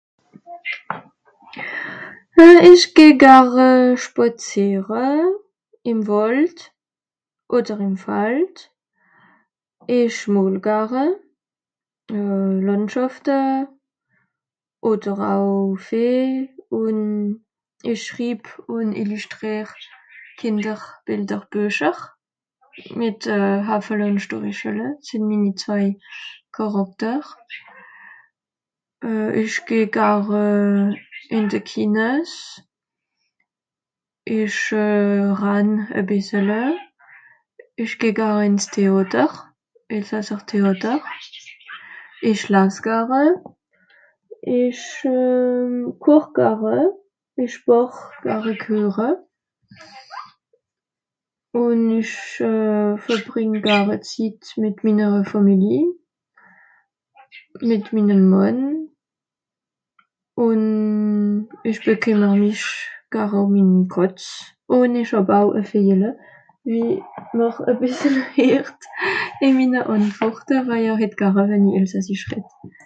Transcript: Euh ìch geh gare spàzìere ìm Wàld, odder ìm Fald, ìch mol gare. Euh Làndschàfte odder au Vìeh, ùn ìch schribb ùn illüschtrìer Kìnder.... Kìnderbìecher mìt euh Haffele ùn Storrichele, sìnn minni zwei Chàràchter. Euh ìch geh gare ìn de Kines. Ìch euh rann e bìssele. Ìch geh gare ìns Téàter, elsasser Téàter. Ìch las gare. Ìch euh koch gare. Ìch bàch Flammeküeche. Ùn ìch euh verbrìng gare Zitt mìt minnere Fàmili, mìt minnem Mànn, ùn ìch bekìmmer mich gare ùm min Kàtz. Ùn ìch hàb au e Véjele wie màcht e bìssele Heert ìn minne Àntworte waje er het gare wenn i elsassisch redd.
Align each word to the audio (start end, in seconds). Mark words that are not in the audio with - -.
Euh 2.43 2.57
ìch 2.71 2.87
geh 2.95 3.15
gare 3.21 3.69
spàzìere 4.03 5.09
ìm 5.89 5.99
Wàld, 6.09 6.57
odder 7.55 7.79
ìm 7.87 7.95
Fald, 8.05 8.55
ìch 9.99 10.19
mol 10.33 10.55
gare. 10.67 11.05
Euh 12.15 12.53
Làndschàfte 12.67 13.39
odder 14.89 15.19
au 15.33 15.49
Vìeh, 15.85 16.43
ùn 16.81 16.97
ìch 17.91 18.03
schribb 18.05 18.43
ùn 18.73 18.87
illüschtrìer 19.01 19.67
Kìnder.... 20.39 20.81
Kìnderbìecher 21.07 21.97
mìt 22.99 23.21
euh 23.37 23.57
Haffele 23.67 24.03
ùn 24.09 24.19
Storrichele, 24.25 24.87
sìnn 25.07 25.23
minni 25.29 25.51
zwei 25.61 25.87
Chàràchter. 26.55 27.21
Euh 29.07 29.31
ìch 29.41 29.57
geh 29.67 29.89
gare 29.97 30.43
ìn 31.37 31.45
de 31.51 31.59
Kines. 31.69 32.31
Ìch 34.39 34.61
euh 34.85 35.31
rann 35.41 35.69
e 35.99 36.01
bìssele. 36.09 36.61
Ìch 37.83 37.95
geh 38.01 38.15
gare 38.19 38.43
ìns 38.49 38.63
Téàter, 38.73 39.31
elsasser 39.95 40.39
Téàter. 40.49 40.99
Ìch 42.29 42.49
las 42.53 42.75
gare. 42.85 43.23
Ìch 44.61 44.85
euh 45.05 45.91
koch 46.03 46.27
gare. 46.37 46.77
Ìch 47.43 47.57
bàch 47.67 47.95
Flammeküeche. 48.21 49.09
Ùn 51.63 51.79
ìch 52.01 52.17
euh 52.43 52.97
verbrìng 53.07 53.55
gare 53.65 53.95
Zitt 54.09 54.43
mìt 54.61 54.77
minnere 54.83 55.21
Fàmili, 55.31 55.79
mìt 57.69 57.85
minnem 57.93 58.23
Mànn, 58.31 58.59
ùn 60.45 60.61
ìch 61.69 61.79
bekìmmer 61.85 62.39
mich 62.41 62.65
gare 63.13 63.37
ùm 63.43 63.51
min 63.53 63.71
Kàtz. 63.93 64.23
Ùn 64.75 64.95
ìch 65.01 65.11
hàb 65.15 65.29
au 65.37 65.47
e 65.59 65.61
Véjele 65.69 66.09
wie 66.71 67.01
màcht 67.37 67.61
e 67.69 67.71
bìssele 67.81 68.21
Heert 68.35 68.79
ìn 69.43 69.51
minne 69.57 69.81
Àntworte 69.93 70.55
waje 70.67 70.89
er 70.93 70.99
het 71.01 71.13
gare 71.21 71.43
wenn 71.49 71.67
i 71.69 71.73
elsassisch 71.79 72.25
redd. 72.31 72.71